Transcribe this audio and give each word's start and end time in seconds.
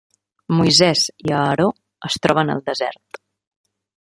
Moisès 0.59 1.03
i 1.27 1.35
Aaró 1.41 1.67
es 2.11 2.19
troben 2.27 2.51
al 2.55 2.65
desert. 2.73 3.23